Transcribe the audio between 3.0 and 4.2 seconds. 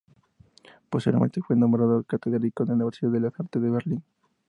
de las Artes de Berlín.